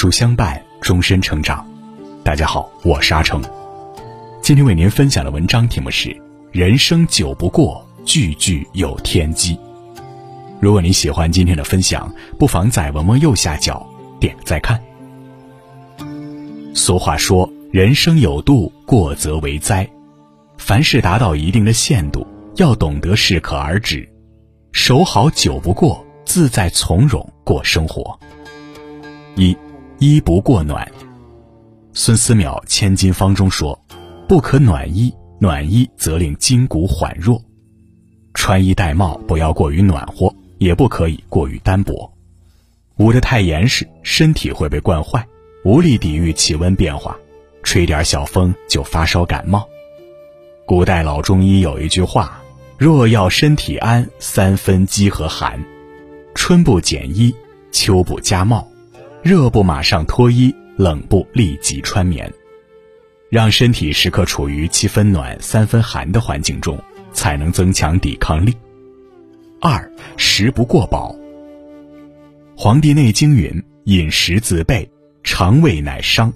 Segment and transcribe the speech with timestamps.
[0.00, 1.62] 书相伴，终身成长。
[2.24, 3.38] 大家好，我是阿成。
[4.40, 6.08] 今天为您分享的文章题目是
[6.52, 9.54] 《人生久不过，句句有天机》。
[10.58, 13.86] 如果你喜欢今天的分享，不妨在文末右下角
[14.18, 14.82] 点个再看。
[16.74, 19.86] 俗话说：“人生有度，过则为灾。”
[20.56, 22.26] 凡事达到一定的限度，
[22.56, 24.08] 要懂得适可而止，
[24.72, 28.18] 守好久不过，自在从容过生活。
[29.36, 29.54] 一，
[30.00, 30.90] 衣不过暖。
[31.92, 33.78] 孙思邈《千金方》中说
[34.26, 37.38] ：“不可暖衣，暖衣则令筋骨缓弱。
[38.32, 42.10] 穿衣戴帽不要过于暖和，也不可以过于单薄。
[42.96, 45.26] 捂得太严实，身体会被惯坏，
[45.66, 47.14] 无力抵御气温变化，
[47.62, 49.68] 吹点小风就发烧感冒。”
[50.64, 52.40] 古代老中医有一句话
[52.78, 55.62] ：“若要身体安，三分饥和寒。
[56.34, 57.34] 春不减衣，
[57.70, 58.66] 秋不加帽，
[59.22, 62.32] 热不马上脱衣，冷不立即穿棉。
[63.28, 66.82] 让身体时刻处于七分暖、三分寒的环境中，
[67.12, 68.56] 才能增强抵抗力。”
[69.60, 71.14] 二食不过饱。
[72.56, 74.90] 《黄帝内经》云：“饮食自备，
[75.22, 76.32] 肠胃乃伤。”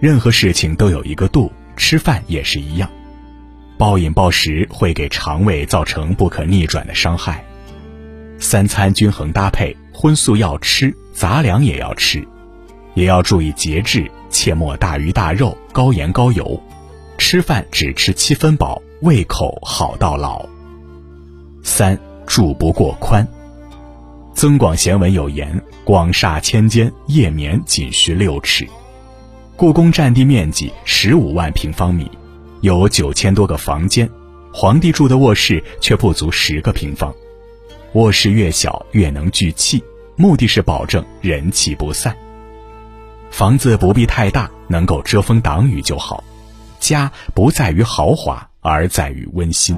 [0.00, 2.90] 任何事情都有一个度，吃饭也是一样。
[3.76, 7.44] 暴饮暴食会给肠胃造成不可逆转的伤害。
[8.38, 12.26] 三餐均衡搭配，荤素要吃，杂粮也要吃，
[12.94, 16.60] 也要注意节制，切莫大鱼大肉、高盐高油。
[17.18, 20.48] 吃饭只吃七分饱，胃口好到老。
[21.62, 23.24] 三住不过宽。
[24.34, 28.66] 《增广贤文》有言：“广厦千间，夜眠仅需六尺。”
[29.56, 32.10] 故宫占地面积十五万平方米。
[32.62, 34.08] 有九千多个房间，
[34.52, 37.14] 皇帝住的卧室却不足十个平方。
[37.92, 39.82] 卧室越小越能聚气，
[40.22, 42.16] 目的是保证人气不散。
[43.32, 46.22] 房子不必太大，能够遮风挡雨就好。
[46.78, 49.76] 家不在于豪华，而在于温馨；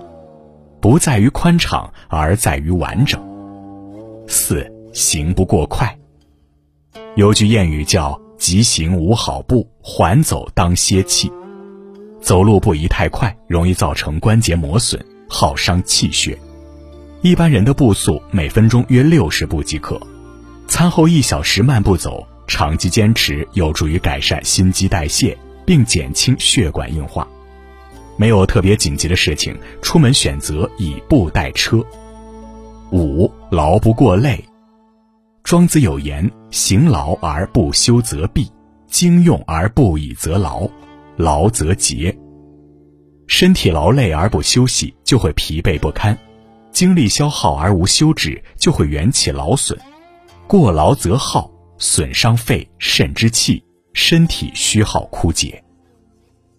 [0.82, 3.18] 不在于宽敞，而在于完整。
[4.28, 5.98] 四行不过快。
[7.16, 11.32] 有句谚语叫“急行无好步，缓走当歇气”。
[12.20, 16.38] 走路不宜太快，容易造成关节磨损，耗伤气血。
[17.22, 19.98] 一般人的步速每分钟约六十步即可。
[20.66, 27.26] 餐后一小时慢步走，长期坚持有助于改善心肌代谢，并减轻血管硬化。
[28.16, 31.84] 没有特别紧急的事情，出门选择以步代车。
[32.92, 34.44] 五劳不过累。
[35.42, 38.50] 庄子有言：“行劳而不休则弊，
[38.88, 40.68] 经用而不已则劳。”
[41.16, 42.16] 劳则竭，
[43.28, 46.16] 身体劳累而不休息，就会疲惫不堪；
[46.72, 49.78] 精力消耗而无休止，就会元气劳损。
[50.46, 53.62] 过劳则耗，损伤肺肾之气，
[53.92, 55.62] 身体虚耗枯竭。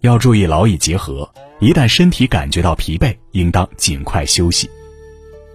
[0.02, 1.30] 要注意劳逸结合，
[1.60, 4.70] 一旦身体感觉到疲惫，应当尽快休息。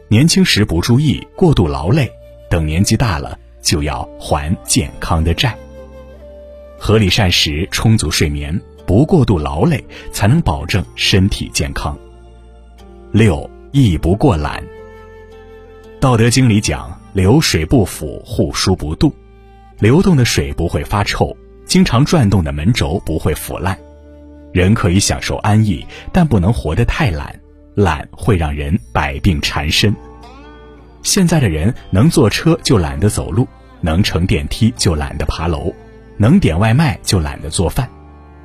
[0.08, 2.10] 年轻时不注意，过度劳累，
[2.48, 5.56] 等年纪大了就要还健康的债。
[6.78, 8.60] 合理膳食，充足睡眠。
[8.86, 11.96] 不过度劳累，才能保证身体健康。
[13.12, 14.64] 六易不过懒。
[16.00, 19.12] 道德经里讲：“流水不腐，户枢不蠹。”
[19.78, 21.34] 流动的水不会发臭，
[21.64, 23.78] 经常转动的门轴不会腐烂。
[24.52, 27.40] 人可以享受安逸，但不能活得太懒，
[27.74, 29.94] 懒会让人百病缠身。
[31.02, 33.48] 现在的人能坐车就懒得走路，
[33.80, 35.72] 能乘电梯就懒得爬楼，
[36.18, 37.88] 能点外卖就懒得做饭。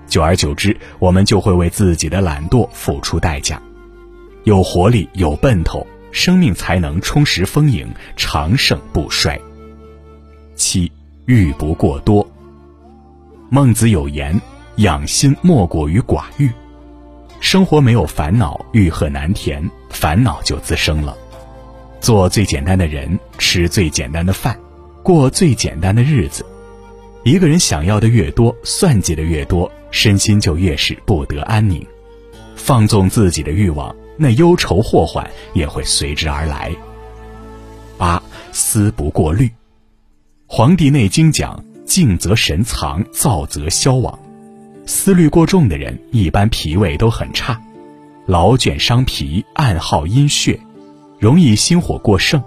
[0.07, 3.61] 久而久之，我们就会为自己的懒惰付出代价。
[4.43, 9.37] 有活力、有奔头，生命才能充实丰盈、长盛不衰。
[10.55, 10.89] 七
[11.25, 12.25] 欲不过多。
[13.49, 14.39] 孟子有言
[14.77, 16.49] ：“养心莫过于寡欲。”
[17.41, 21.17] 生活没有烦恼，欲壑难填，烦恼就滋生了。
[21.99, 24.57] 做最简单的人，吃最简单的饭，
[25.03, 26.45] 过最简单的日子。
[27.23, 29.69] 一个人想要的越多，算计的越多。
[29.91, 31.85] 身心就越是不得安宁，
[32.55, 36.75] 放纵自己的欲望，那忧愁祸患也会随之而来。
[37.97, 38.21] 八
[38.51, 39.45] 思不过虑，
[40.47, 44.17] 《黄帝内经》讲：静则神藏，躁则消亡。
[44.85, 47.59] 思虑过重的人，一般脾胃都很差，
[48.25, 50.59] 劳倦伤脾，暗耗阴血，
[51.19, 52.43] 容易心火过盛，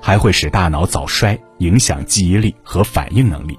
[0.00, 3.58] 还会使大脑早衰，影响记忆力和反应能力。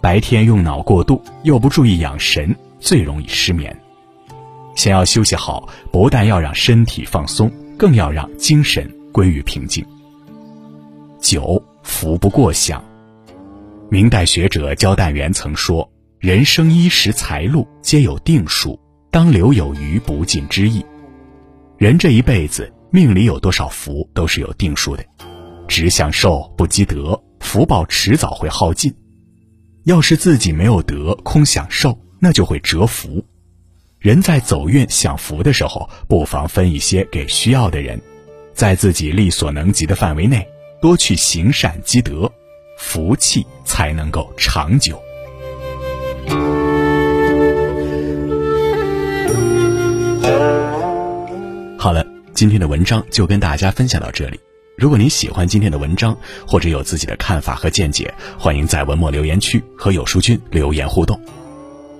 [0.00, 3.76] 白天用脑过度，又不注意养神，最容易失眠。
[4.78, 9.84] 想要休息好，不但要让身体放松，更要让精神归于平静。
[11.20, 12.82] 九福不过享。
[13.90, 15.90] 明代学者焦旦元曾说
[16.20, 18.78] ：“人生衣食财禄皆有定数，
[19.10, 20.86] 当留有余不尽之意。”
[21.76, 25.04] 人这一辈子命里有多少福都是有定数的，
[25.66, 28.94] 只享受不积德，福报迟早会耗尽。
[29.82, 33.24] 要是自己没有德，空享受，那就会折福。
[33.98, 38.00] 人在走运享福的时候，不妨分一些给需要的人，
[38.54, 40.46] 在自己力所能及的范围内，
[40.80, 42.30] 多去行善积德。
[42.78, 45.02] 福气才能够长久。
[51.76, 54.38] 好了，今天的文章就跟大家分享到这里。
[54.76, 56.16] 如果您喜欢今天的文章，
[56.46, 61.20] 或者有自己的看法和见解，欢迎在文末留言区和有书君留言互动。